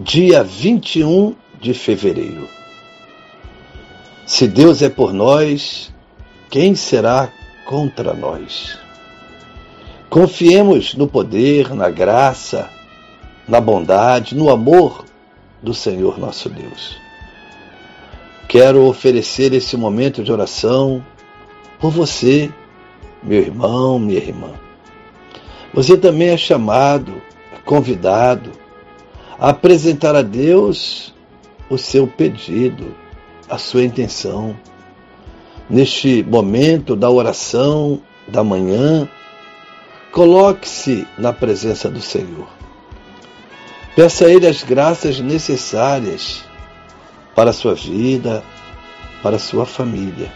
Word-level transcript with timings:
dia 0.00 0.44
21 0.44 1.34
de 1.60 1.74
fevereiro. 1.74 2.48
Se 4.24 4.46
Deus 4.46 4.80
é 4.80 4.88
por 4.88 5.12
nós, 5.12 5.92
quem 6.48 6.76
será 6.76 7.28
contra 7.66 8.14
nós? 8.14 8.78
Confiemos 10.08 10.94
no 10.94 11.08
poder, 11.08 11.74
na 11.74 11.90
graça, 11.90 12.70
na 13.48 13.60
bondade, 13.60 14.36
no 14.36 14.50
amor 14.50 15.04
do 15.60 15.74
Senhor 15.74 16.16
nosso 16.16 16.48
Deus. 16.48 16.96
Quero 18.46 18.86
oferecer 18.86 19.52
esse 19.52 19.76
momento 19.76 20.22
de 20.22 20.30
oração 20.30 21.04
por 21.80 21.90
você, 21.90 22.48
meu 23.20 23.40
irmão, 23.40 23.98
minha 23.98 24.20
irmã. 24.20 24.52
Você 25.74 25.96
também 25.98 26.28
é 26.28 26.36
chamado, 26.36 27.20
convidado 27.64 28.57
apresentar 29.38 30.16
a 30.16 30.22
Deus 30.22 31.14
o 31.70 31.78
seu 31.78 32.06
pedido, 32.06 32.94
a 33.48 33.58
sua 33.58 33.84
intenção. 33.84 34.56
Neste 35.68 36.22
momento 36.22 36.96
da 36.96 37.10
oração 37.10 38.00
da 38.26 38.42
manhã, 38.42 39.08
coloque-se 40.12 41.06
na 41.18 41.32
presença 41.32 41.88
do 41.90 42.00
Senhor. 42.00 42.48
Peça 43.94 44.26
a 44.26 44.30
Ele 44.30 44.46
as 44.46 44.62
graças 44.62 45.20
necessárias 45.20 46.44
para 47.34 47.50
a 47.50 47.52
sua 47.52 47.74
vida, 47.74 48.42
para 49.22 49.36
a 49.36 49.38
sua 49.40 49.66
família. 49.66 50.32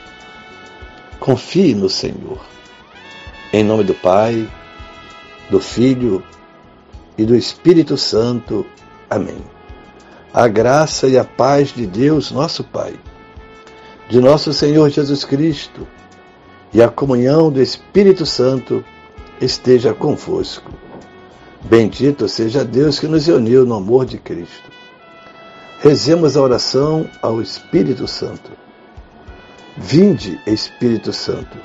Confie 1.18 1.74
no 1.74 1.88
Senhor. 1.88 2.40
Em 3.52 3.62
nome 3.62 3.84
do 3.84 3.94
Pai, 3.94 4.48
do 5.48 5.60
Filho 5.60 6.22
e 7.16 7.24
do 7.24 7.36
Espírito 7.36 7.96
Santo. 7.96 8.66
Amém. 9.12 9.44
A 10.32 10.48
graça 10.48 11.06
e 11.06 11.18
a 11.18 11.24
paz 11.24 11.68
de 11.68 11.86
Deus, 11.86 12.30
nosso 12.30 12.64
Pai, 12.64 12.94
de 14.08 14.18
nosso 14.22 14.54
Senhor 14.54 14.88
Jesus 14.88 15.22
Cristo 15.22 15.86
e 16.72 16.80
a 16.80 16.88
comunhão 16.88 17.52
do 17.52 17.60
Espírito 17.60 18.24
Santo 18.24 18.82
esteja 19.38 19.92
convosco. 19.92 20.72
Bendito 21.60 22.26
seja 22.26 22.64
Deus 22.64 22.98
que 22.98 23.06
nos 23.06 23.28
uniu 23.28 23.66
no 23.66 23.74
amor 23.74 24.06
de 24.06 24.16
Cristo. 24.16 24.70
Rezemos 25.80 26.34
a 26.34 26.40
oração 26.40 27.06
ao 27.20 27.42
Espírito 27.42 28.08
Santo. 28.08 28.50
Vinde, 29.76 30.40
Espírito 30.46 31.12
Santo, 31.12 31.58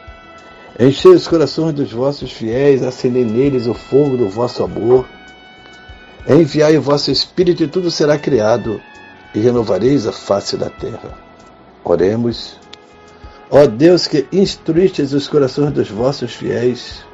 enchei 0.78 1.12
os 1.12 1.26
corações 1.26 1.74
dos 1.74 1.94
vossos 1.94 2.30
fiéis, 2.30 2.84
acendei 2.84 3.24
neles 3.24 3.68
o 3.68 3.74
fogo 3.74 4.18
do 4.18 4.28
vosso 4.28 4.62
amor. 4.66 5.08
Enviai 6.30 6.78
o 6.78 6.82
vosso 6.82 7.10
Espírito 7.10 7.64
e 7.64 7.68
tudo 7.70 7.90
será 7.90 8.20
criado, 8.20 8.82
e 9.34 9.40
renovareis 9.40 10.06
a 10.06 10.12
face 10.12 10.58
da 10.58 10.70
terra. 10.70 11.18
Oremos. 11.86 12.60
Ó 13.50 13.66
Deus 13.66 14.08
que 14.08 14.28
instruístes 14.30 15.14
os 15.14 15.26
corações 15.26 15.72
dos 15.72 15.90
vossos 15.90 16.34
fiéis, 16.34 17.06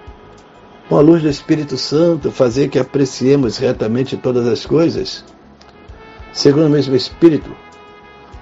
com 0.89 0.97
a 0.97 1.01
luz 1.01 1.21
do 1.21 1.29
Espírito 1.29 1.77
Santo, 1.77 2.31
fazer 2.31 2.69
que 2.69 2.79
apreciemos 2.79 3.57
retamente 3.57 4.17
todas 4.17 4.47
as 4.47 4.65
coisas, 4.65 5.23
segundo 6.33 6.65
o 6.65 6.71
mesmo 6.71 6.95
Espírito, 6.95 7.55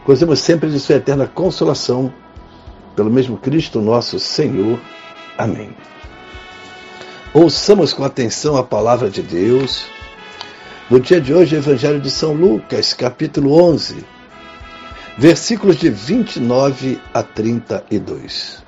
gozemos 0.06 0.40
sempre 0.40 0.70
de 0.70 0.80
sua 0.80 0.96
eterna 0.96 1.28
consolação, 1.28 2.14
pelo 2.96 3.12
mesmo 3.12 3.36
Cristo 3.36 3.81
nosso 3.81 4.18
Senhor. 4.22 4.80
Amém. 5.38 5.76
Ouçamos 7.34 7.92
com 7.92 8.06
atenção 8.06 8.56
a 8.56 8.64
palavra 8.64 9.10
de 9.10 9.22
Deus 9.22 9.86
no 10.91 11.00
dia 11.00 11.22
de 11.22 11.34
hoje, 11.34 11.56
o 11.56 11.59
Evangelho 11.59 12.02
de 12.02 12.12
São 12.12 12.34
Lucas, 12.34 12.94
capítulo 12.94 13.53
11, 13.63 14.03
versículos 15.18 15.78
de 15.78 15.90
29 15.90 17.00
a 17.13 17.24
32. 17.24 18.62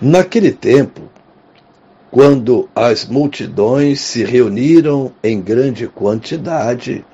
Naquele 0.00 0.52
tempo, 0.52 1.02
quando 2.12 2.68
as 2.76 3.04
multidões 3.04 4.00
se 4.00 4.22
reuniram 4.22 5.12
em 5.20 5.40
grande 5.40 5.88
quantidade, 5.88 7.04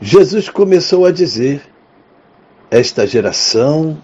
Jesus 0.00 0.48
começou 0.48 1.06
a 1.06 1.12
dizer: 1.12 1.62
Esta 2.68 3.06
geração 3.06 3.96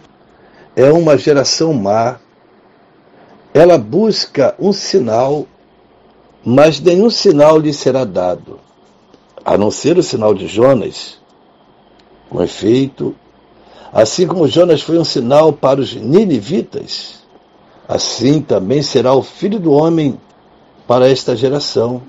é 0.76 0.92
uma 0.92 1.18
geração 1.18 1.72
má. 1.72 2.20
Ela 3.52 3.76
busca 3.76 4.54
um 4.56 4.72
sinal 4.72 5.48
mas 6.44 6.80
nenhum 6.80 7.10
sinal 7.10 7.58
lhe 7.58 7.72
será 7.72 8.04
dado, 8.04 8.58
a 9.44 9.58
não 9.58 9.70
ser 9.70 9.98
o 9.98 10.02
sinal 10.02 10.34
de 10.34 10.46
Jonas. 10.46 11.18
Com 12.28 12.42
efeito, 12.42 13.14
assim 13.92 14.26
como 14.26 14.48
Jonas 14.48 14.82
foi 14.82 14.98
um 14.98 15.04
sinal 15.04 15.52
para 15.52 15.80
os 15.80 15.94
ninivitas, 15.94 17.20
assim 17.88 18.40
também 18.40 18.82
será 18.82 19.12
o 19.12 19.22
filho 19.22 19.58
do 19.58 19.72
homem 19.72 20.18
para 20.86 21.08
esta 21.08 21.36
geração. 21.36 22.02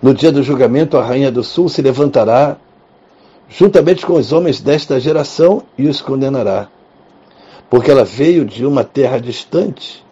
No 0.00 0.14
dia 0.14 0.32
do 0.32 0.42
julgamento, 0.42 0.96
a 0.96 1.04
rainha 1.04 1.30
do 1.30 1.44
sul 1.44 1.68
se 1.68 1.82
levantará, 1.82 2.56
juntamente 3.48 4.06
com 4.06 4.14
os 4.14 4.32
homens 4.32 4.60
desta 4.60 4.98
geração, 4.98 5.62
e 5.76 5.88
os 5.88 6.00
condenará, 6.00 6.68
porque 7.68 7.90
ela 7.90 8.04
veio 8.04 8.46
de 8.46 8.64
uma 8.64 8.84
terra 8.84 9.20
distante 9.20 10.02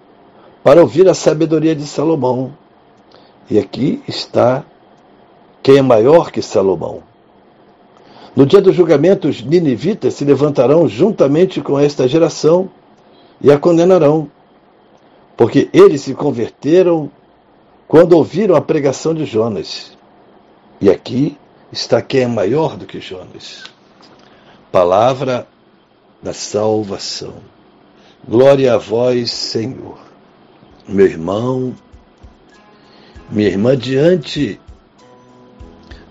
para 0.63 0.83
ouvir 0.83 1.09
a 1.09 1.15
sabedoria 1.15 1.75
de 1.75 1.87
Salomão 1.87 2.53
e 3.51 3.59
aqui 3.59 4.03
está 4.07 4.65
quem 5.63 5.79
é 5.79 5.83
maior 5.83 6.31
que 6.31 6.43
Salomão. 6.43 7.03
No 8.35 8.47
dia 8.47 8.61
do 8.61 8.73
julgamento, 8.73 9.29
os 9.29 9.43
ninivitas 9.43 10.15
se 10.15 10.25
levantarão 10.25 10.87
juntamente 10.89 11.61
com 11.61 11.79
esta 11.79 12.07
geração 12.07 12.71
e 13.41 13.51
a 13.51 13.59
condenarão, 13.59 14.31
porque 15.37 15.69
eles 15.73 16.03
se 16.03 16.15
converteram 16.15 17.11
quando 17.87 18.13
ouviram 18.13 18.55
a 18.55 18.61
pregação 18.61 19.15
de 19.15 19.25
Jonas. 19.25 19.97
E 20.81 20.91
aqui 20.91 21.37
está 21.73 22.01
quem 22.01 22.23
é 22.23 22.27
maior 22.27 22.77
do 22.77 22.87
que 22.87 23.01
Jonas. 23.01 23.65
Palavra 24.71 25.49
da 26.23 26.33
salvação. 26.33 27.35
Glória 28.29 28.75
a 28.75 28.79
vós, 28.79 29.31
Senhor. 29.31 29.99
Meu 30.87 31.07
irmão, 31.07 31.75
minha 33.31 33.49
irmã, 33.49 33.77
diante 33.77 34.61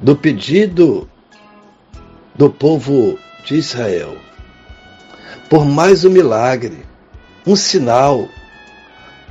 do 0.02 0.16
pedido 0.16 1.10
do 2.36 2.50
povo 2.50 3.18
de 3.46 3.56
Israel 3.56 4.18
por 5.50 5.66
mais 5.66 6.04
um 6.04 6.10
milagre, 6.10 6.80
um 7.46 7.56
sinal 7.56 8.28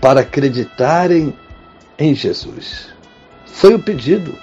para 0.01 0.21
acreditarem 0.21 1.35
em 1.99 2.15
Jesus. 2.15 2.89
Foi 3.47 3.75
o 3.75 3.79
pedido. 3.79 4.35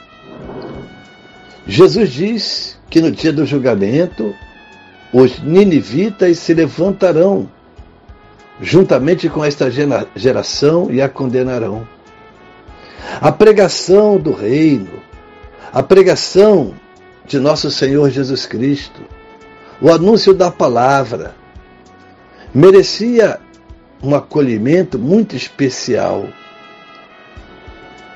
Jesus 1.66 2.12
diz 2.12 2.80
que 2.90 3.02
no 3.02 3.12
dia 3.12 3.32
do 3.34 3.46
julgamento 3.46 4.34
os 5.12 5.40
ninivitas 5.40 6.40
se 6.40 6.54
levantarão 6.54 7.50
juntamente 8.62 9.30
com 9.30 9.44
esta 9.44 9.70
geração 10.16 10.92
e 10.92 11.02
a 11.02 11.10
condenarão. 11.10 11.88
A 13.22 13.32
pregação 13.32 14.18
do 14.18 14.32
reino, 14.32 15.02
a 15.72 15.82
pregação 15.82 16.74
de 17.26 17.40
nosso 17.40 17.70
Senhor 17.72 18.10
Jesus 18.10 18.46
Cristo, 18.46 19.02
o 19.82 19.92
anúncio 19.92 20.34
da 20.34 20.52
palavra, 20.52 21.36
merecia 22.54 23.40
um 24.02 24.16
acolhimento 24.16 25.00
muito 25.00 25.36
especial. 25.36 26.28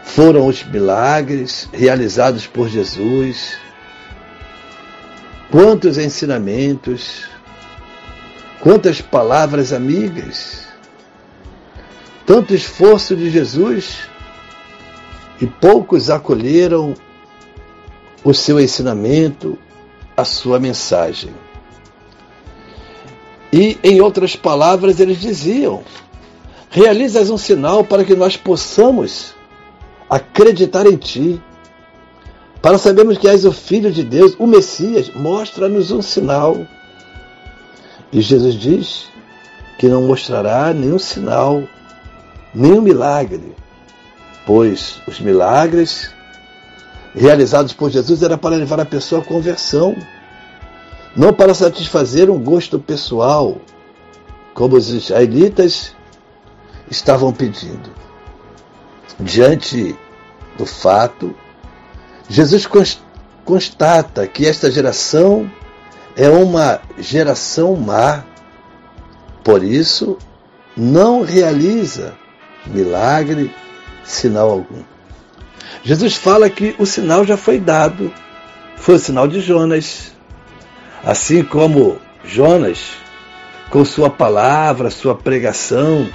Foram 0.04 0.48
os 0.48 0.64
milagres 0.64 1.70
realizados 1.72 2.48
por 2.48 2.68
Jesus, 2.68 3.58
quantos 5.52 5.98
ensinamentos, 5.98 7.28
quantas 8.60 9.02
palavras 9.02 9.72
amigas, 9.72 10.68
tanto 12.26 12.54
esforço 12.54 13.16
de 13.16 13.30
Jesus 13.30 14.08
e 15.40 15.46
poucos 15.46 16.10
acolheram 16.10 16.94
o 18.24 18.34
seu 18.34 18.60
ensinamento, 18.60 19.58
a 20.16 20.24
sua 20.24 20.60
mensagem. 20.60 21.32
E, 23.52 23.78
em 23.84 24.02
outras 24.02 24.36
palavras, 24.36 25.00
eles 25.00 25.20
diziam: 25.20 25.84
realizas 26.70 27.30
um 27.30 27.38
sinal 27.38 27.84
para 27.84 28.04
que 28.04 28.16
nós 28.16 28.36
possamos 28.36 29.34
acreditar 30.10 30.86
em 30.86 30.98
ti. 30.98 31.42
Para 32.62 32.78
sabermos 32.78 33.18
que 33.20 33.28
és 33.28 33.46
o 33.46 33.52
Filho 33.52 33.92
de 33.92 34.04
Deus, 34.04 34.36
o 34.40 34.48
Messias, 34.48 35.12
mostra-nos 35.14 35.92
um 35.92 36.02
sinal. 36.02 36.58
E 38.12 38.20
Jesus 38.20 38.56
diz 38.56 39.08
que 39.78 39.88
não 39.88 40.08
mostrará 40.08 40.74
nenhum 40.74 40.98
sinal, 40.98 41.64
nenhum 42.54 42.82
milagre, 42.82 43.54
pois 44.48 45.02
os 45.06 45.20
milagres 45.20 46.10
realizados 47.14 47.74
por 47.74 47.92
Jesus 47.92 48.24
era 48.24 48.38
para 48.38 48.56
levar 48.56 48.80
a 48.80 48.86
pessoa 48.86 49.22
à 49.22 49.26
conversão, 49.26 49.94
não 51.14 51.34
para 51.34 51.54
satisfazer 51.54 52.30
um 52.30 52.40
gosto 52.40 52.80
pessoal, 52.80 53.58
como 54.54 54.78
os 54.78 54.90
israelitas 54.90 55.94
estavam 56.90 57.34
pedindo. 57.34 57.90
Diante 59.20 59.98
do 60.58 60.66
fato, 60.66 61.36
Jesus 62.30 62.66
constata 63.44 64.26
que 64.28 64.48
esta 64.48 64.72
geração 64.72 65.52
é 66.16 66.30
uma 66.30 66.80
geração 66.98 67.76
má, 67.76 68.24
por 69.44 69.62
isso 69.62 70.18
não 70.76 71.22
realiza 71.22 72.16
milagre, 72.66 73.54
sinal 74.08 74.50
algum. 74.50 74.84
Jesus 75.84 76.16
fala 76.16 76.50
que 76.50 76.76
o 76.80 76.86
sinal 76.86 77.26
já 77.26 77.38
foi 77.38 77.60
dado, 77.60 78.12
foi 78.78 78.96
o 78.96 79.00
sinal 79.00 79.28
de 79.28 79.42
Jonas. 79.42 80.14
Assim 81.04 81.44
como 81.44 82.00
Jonas, 82.26 82.94
com 83.70 83.86
sua 83.86 84.10
palavra, 84.10 84.90
sua 84.90 85.14
pregação 85.14 86.10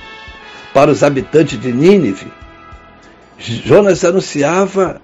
para 0.74 0.90
os 0.90 1.02
habitantes 1.02 1.60
de 1.60 1.72
Nínive, 1.72 2.32
Jonas 3.38 4.04
anunciava 4.04 5.00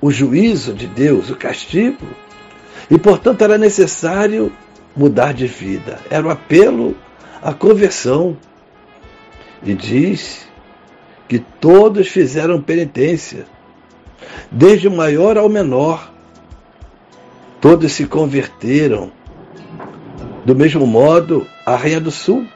o 0.00 0.10
juízo 0.10 0.72
de 0.72 0.86
Deus, 0.86 1.30
o 1.30 1.36
castigo, 1.36 2.06
e 2.90 2.98
portanto 2.98 3.42
era 3.42 3.58
necessário 3.58 4.52
mudar 4.96 5.32
de 5.32 5.46
vida. 5.46 5.98
Era 6.10 6.26
o 6.26 6.30
apelo 6.30 6.96
à 7.42 7.52
conversão. 7.52 8.36
E 9.62 9.74
diz 9.74 10.49
que 11.30 11.38
todos 11.38 12.08
fizeram 12.08 12.60
penitência, 12.60 13.46
desde 14.50 14.88
o 14.88 14.90
maior 14.90 15.38
ao 15.38 15.48
menor. 15.48 16.10
Todos 17.60 17.92
se 17.92 18.04
converteram. 18.04 19.12
Do 20.44 20.56
mesmo 20.56 20.88
modo, 20.88 21.46
a 21.64 21.76
Rainha 21.76 22.00
do 22.00 22.10
Sul, 22.10 22.48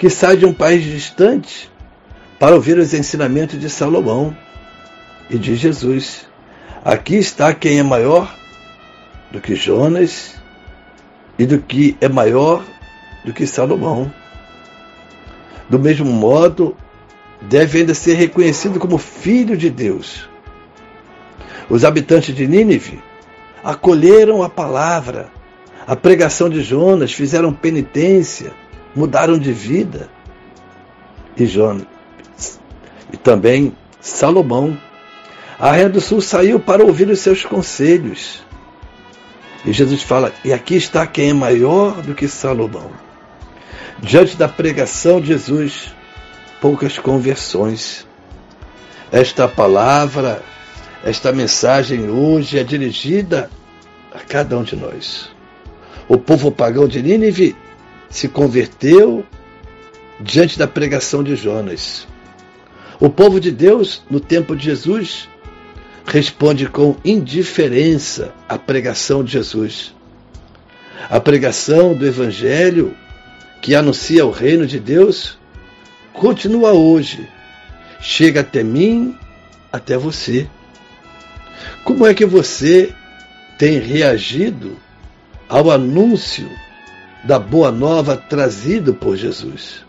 que 0.00 0.10
sai 0.10 0.36
de 0.36 0.44
um 0.44 0.52
país 0.52 0.82
distante 0.82 1.70
para 2.40 2.56
ouvir 2.56 2.76
os 2.76 2.92
ensinamentos 2.92 3.60
de 3.60 3.70
Salomão 3.70 4.36
e 5.30 5.38
de 5.38 5.54
Jesus. 5.54 6.26
Aqui 6.84 7.14
está 7.14 7.54
quem 7.54 7.78
é 7.78 7.84
maior 7.84 8.34
do 9.30 9.40
que 9.40 9.54
Jonas 9.54 10.34
e 11.38 11.46
do 11.46 11.60
que 11.60 11.96
é 12.00 12.08
maior 12.08 12.64
do 13.24 13.32
que 13.32 13.46
Salomão. 13.46 14.12
Do 15.70 15.78
mesmo 15.78 16.10
modo, 16.10 16.76
deve 17.48 17.80
ainda 17.80 17.94
ser 17.94 18.14
reconhecido 18.14 18.78
como 18.78 18.98
filho 18.98 19.56
de 19.56 19.70
Deus. 19.70 20.28
Os 21.68 21.84
habitantes 21.84 22.34
de 22.34 22.46
Nínive 22.46 23.00
acolheram 23.62 24.42
a 24.42 24.48
palavra, 24.48 25.30
a 25.86 25.96
pregação 25.96 26.48
de 26.48 26.62
Jonas, 26.62 27.12
fizeram 27.12 27.52
penitência, 27.52 28.52
mudaram 28.94 29.38
de 29.38 29.52
vida. 29.52 30.08
E 31.36 31.46
Jonas, 31.46 31.86
e 33.12 33.16
também 33.16 33.74
Salomão, 34.00 34.76
a 35.58 35.70
Rainha 35.70 35.88
do 35.88 36.00
Sul 36.00 36.20
saiu 36.20 36.60
para 36.60 36.84
ouvir 36.84 37.08
os 37.08 37.20
seus 37.20 37.44
conselhos. 37.44 38.42
E 39.64 39.72
Jesus 39.72 40.02
fala: 40.02 40.32
E 40.44 40.52
aqui 40.52 40.74
está 40.74 41.06
quem 41.06 41.30
é 41.30 41.32
maior 41.32 42.02
do 42.02 42.14
que 42.14 42.26
Salomão. 42.28 42.90
Diante 44.00 44.36
da 44.36 44.48
pregação 44.48 45.20
de 45.20 45.28
Jesus, 45.28 45.94
poucas 46.62 46.96
conversões. 46.96 48.06
Esta 49.10 49.48
palavra, 49.48 50.44
esta 51.04 51.32
mensagem 51.32 52.08
hoje 52.08 52.56
é 52.56 52.62
dirigida 52.62 53.50
a 54.14 54.20
cada 54.20 54.56
um 54.56 54.62
de 54.62 54.76
nós. 54.76 55.28
O 56.08 56.16
povo 56.16 56.52
pagão 56.52 56.86
de 56.86 57.02
Nínive 57.02 57.56
se 58.08 58.28
converteu 58.28 59.26
diante 60.20 60.56
da 60.56 60.68
pregação 60.68 61.24
de 61.24 61.34
Jonas. 61.34 62.06
O 63.00 63.10
povo 63.10 63.40
de 63.40 63.50
Deus, 63.50 64.00
no 64.08 64.20
tempo 64.20 64.54
de 64.54 64.66
Jesus, 64.66 65.28
responde 66.06 66.68
com 66.68 66.94
indiferença 67.04 68.32
à 68.48 68.56
pregação 68.56 69.24
de 69.24 69.32
Jesus. 69.32 69.92
A 71.10 71.18
pregação 71.18 71.92
do 71.92 72.06
Evangelho, 72.06 72.94
que 73.60 73.74
anuncia 73.74 74.24
o 74.24 74.30
reino 74.30 74.64
de 74.64 74.78
Deus, 74.78 75.41
continua 76.22 76.70
hoje, 76.70 77.28
chega 78.00 78.42
até 78.42 78.62
mim, 78.62 79.18
até 79.72 79.98
você. 79.98 80.48
Como 81.82 82.06
é 82.06 82.14
que 82.14 82.24
você 82.24 82.94
tem 83.58 83.80
reagido 83.80 84.76
ao 85.48 85.68
anúncio 85.68 86.48
da 87.24 87.40
boa 87.40 87.72
nova 87.72 88.16
trazido 88.16 88.94
por 88.94 89.16
Jesus? 89.16 89.84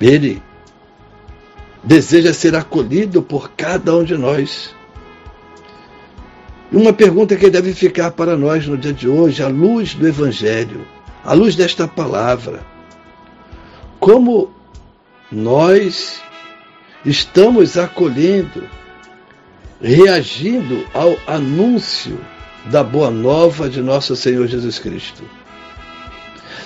Ele 0.00 0.40
deseja 1.82 2.32
ser 2.32 2.54
acolhido 2.54 3.20
por 3.20 3.50
cada 3.56 3.96
um 3.96 4.04
de 4.04 4.16
nós. 4.16 4.72
E 6.70 6.76
uma 6.76 6.92
pergunta 6.92 7.34
que 7.34 7.50
deve 7.50 7.74
ficar 7.74 8.12
para 8.12 8.36
nós 8.36 8.68
no 8.68 8.78
dia 8.78 8.92
de 8.92 9.08
hoje, 9.08 9.42
à 9.42 9.48
luz 9.48 9.94
do 9.94 10.06
Evangelho, 10.06 10.86
à 11.24 11.32
luz 11.32 11.56
desta 11.56 11.88
palavra: 11.88 12.64
como 14.00 14.50
nós 15.30 16.20
estamos 17.04 17.76
acolhendo, 17.76 18.66
reagindo 19.80 20.86
ao 20.94 21.16
anúncio 21.26 22.18
da 22.64 22.82
boa 22.82 23.10
nova 23.10 23.68
de 23.68 23.80
nosso 23.82 24.16
Senhor 24.16 24.46
Jesus 24.46 24.78
Cristo? 24.78 25.22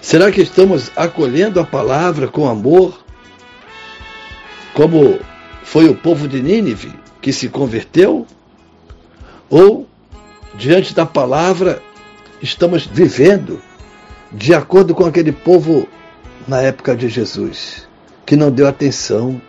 Será 0.00 0.31
que 0.31 0.41
estamos 0.41 0.93
acolhendo 0.95 1.59
a 1.59 1.64
palavra 1.64 2.29
com 2.29 2.49
amor, 2.49 3.05
como 4.73 5.19
foi 5.64 5.88
o 5.88 5.95
povo 5.95 6.29
de 6.29 6.41
Nínive 6.41 6.93
que 7.21 7.33
se 7.33 7.49
converteu? 7.49 8.26
Ou, 9.50 9.88
diante 10.55 10.95
da 10.95 11.07
palavra, 11.07 11.83
estamos 12.41 12.87
vivendo 12.87 13.61
de 14.31 14.55
acordo 14.55 14.95
com 14.95 15.05
aquele 15.05 15.33
povo 15.33 15.88
na 16.47 16.61
época 16.61 16.95
de 16.95 17.09
Jesus, 17.09 17.87
que 18.27 18.37
não 18.37 18.51
deu 18.51 18.67
atenção, 18.67 19.41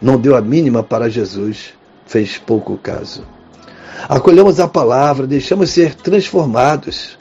não 0.00 0.18
deu 0.18 0.36
a 0.36 0.40
mínima 0.40 0.82
para 0.82 1.08
Jesus, 1.08 1.74
fez 2.06 2.38
pouco 2.38 2.76
caso. 2.76 3.26
Acolhemos 4.08 4.60
a 4.60 4.68
palavra, 4.68 5.26
deixamos 5.26 5.70
ser 5.70 5.94
transformados 5.94 7.18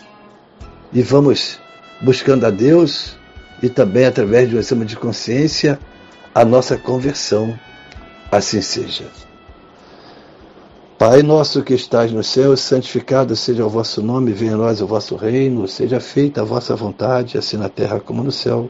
e 0.92 1.02
vamos 1.02 1.60
buscando 2.02 2.46
a 2.46 2.50
Deus 2.50 3.16
e 3.62 3.70
também 3.70 4.06
através 4.06 4.50
de 4.50 4.56
um 4.56 4.60
exame 4.60 4.86
de 4.86 4.96
consciência 4.96 5.80
a 6.36 6.44
nossa 6.44 6.78
conversão. 6.78 7.58
Assim 8.32 8.62
seja. 8.62 9.06
Pai 10.98 11.22
nosso 11.22 11.64
que 11.64 11.74
estás 11.74 12.12
no 12.12 12.24
céu, 12.24 12.56
santificado 12.56 13.36
seja 13.36 13.66
o 13.66 13.70
vosso 13.70 14.02
nome, 14.02 14.32
venha 14.32 14.54
a 14.54 14.58
nós 14.58 14.82
o 14.82 14.88
vosso 14.88 15.16
reino, 15.16 15.68
seja 15.68 16.00
feita 16.00 16.42
a 16.42 16.46
vossa 16.46 16.76
vontade, 16.76 17.38
assim 17.38 17.58
na 17.58 17.70
terra 17.70 18.00
como 18.00 18.24
no 18.24 18.32
céu. 18.32 18.70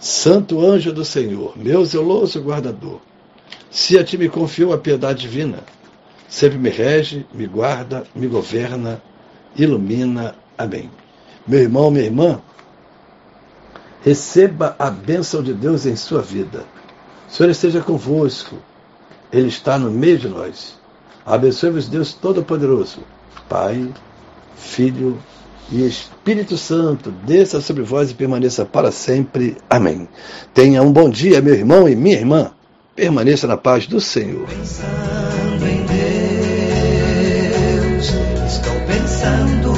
Santo 0.00 0.64
anjo 0.64 0.94
do 0.94 1.04
Senhor, 1.04 1.52
meu 1.58 1.84
zeloso 1.84 2.40
guardador, 2.40 3.00
se 3.70 3.98
a 3.98 4.02
ti 4.02 4.16
me 4.16 4.30
confiou 4.30 4.72
a 4.72 4.78
piedade 4.78 5.20
divina, 5.20 5.62
sempre 6.26 6.56
me 6.56 6.70
rege, 6.70 7.26
me 7.34 7.46
guarda, 7.46 8.04
me 8.14 8.26
governa 8.26 9.02
ilumina. 9.54 10.34
Amém. 10.56 10.90
Meu 11.46 11.60
irmão, 11.60 11.90
minha 11.90 12.06
irmã, 12.06 12.40
receba 14.02 14.74
a 14.78 14.90
bênção 14.90 15.42
de 15.42 15.52
Deus 15.52 15.84
em 15.84 15.96
sua 15.96 16.22
vida. 16.22 16.64
O 17.28 17.32
Senhor 17.32 17.50
esteja 17.50 17.82
convosco. 17.82 18.56
Ele 19.30 19.48
está 19.48 19.78
no 19.78 19.90
meio 19.90 20.18
de 20.18 20.28
nós. 20.28 20.78
Abençoe-vos, 21.26 21.88
Deus 21.88 22.14
Todo-Poderoso, 22.14 23.00
Pai, 23.48 23.92
Filho 24.56 25.20
e 25.70 25.86
Espírito 25.86 26.56
Santo, 26.56 27.12
desça 27.24 27.60
sobre 27.60 27.82
vós 27.82 28.10
e 28.10 28.14
permaneça 28.14 28.64
para 28.64 28.90
sempre. 28.90 29.56
Amém. 29.68 30.08
Tenha 30.52 30.82
um 30.82 30.92
bom 30.92 31.08
dia, 31.08 31.40
meu 31.40 31.54
irmão 31.54 31.88
e 31.88 31.94
minha 31.94 32.16
irmã. 32.16 32.50
Permaneça 32.96 33.46
na 33.46 33.56
paz 33.56 33.86
do 33.86 34.00
Senhor. 34.00 34.46
Pensando 34.48 35.66
em 35.66 35.86
Deus, 37.86 38.06
estou 38.46 38.74
pensando 38.86 39.69